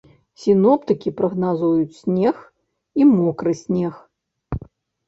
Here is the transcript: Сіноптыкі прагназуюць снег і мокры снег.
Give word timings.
Сіноптыкі 0.43 1.13
прагназуюць 1.19 1.99
снег 2.01 2.35
і 2.99 3.01
мокры 3.15 3.51
снег. 3.65 3.93